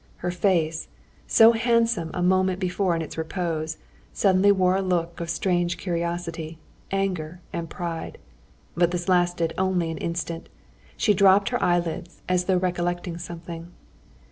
Her 0.25 0.31
face—so 0.31 1.51
handsome 1.51 2.09
a 2.15 2.23
moment 2.23 2.59
before 2.59 2.95
in 2.95 3.03
its 3.03 3.19
repose—suddenly 3.19 4.51
wore 4.51 4.75
a 4.77 4.81
look 4.81 5.19
of 5.21 5.29
strange 5.29 5.77
curiosity, 5.77 6.57
anger, 6.89 7.39
and 7.53 7.69
pride. 7.69 8.17
But 8.75 8.89
this 8.89 9.07
lasted 9.07 9.53
only 9.59 9.91
an 9.91 9.99
instant. 9.99 10.49
She 10.97 11.13
dropped 11.13 11.49
her 11.49 11.61
eyelids, 11.61 12.23
as 12.27 12.45
though 12.45 12.57
recollecting 12.57 13.19
something. 13.19 13.71